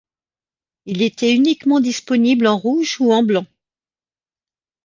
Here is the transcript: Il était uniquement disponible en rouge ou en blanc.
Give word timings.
Il 0.87 1.03
était 1.03 1.31
uniquement 1.31 1.79
disponible 1.79 2.47
en 2.47 2.57
rouge 2.57 2.97
ou 3.01 3.13
en 3.13 3.21
blanc. 3.21 3.45